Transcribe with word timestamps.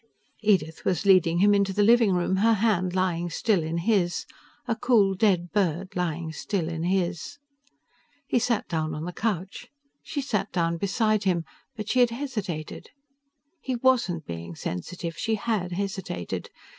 Edith 0.41 0.83
was 0.83 1.05
leading 1.05 1.37
him 1.41 1.53
into 1.53 1.73
the 1.73 1.83
living 1.83 2.11
room, 2.11 2.37
her 2.37 2.55
hand 2.55 2.95
lying 2.95 3.29
still 3.29 3.61
in 3.61 3.77
his, 3.77 4.25
a 4.67 4.75
cool, 4.75 5.13
dead 5.13 5.51
bird 5.51 5.95
lying 5.95 6.31
still 6.31 6.67
in 6.69 6.81
his. 6.81 7.37
He 8.25 8.39
sat 8.39 8.67
down 8.67 8.95
on 8.95 9.05
the 9.05 9.13
couch, 9.13 9.69
she 10.01 10.19
sat 10.21 10.51
down 10.51 10.77
beside 10.77 11.25
him 11.25 11.45
but 11.75 11.87
she 11.87 11.99
had 11.99 12.09
hesitated. 12.09 12.89
He 13.61 13.75
wasn't 13.75 14.25
being 14.25 14.55
sensitive; 14.55 15.19
she 15.19 15.35
had 15.35 15.71
hesitated. 15.73 16.49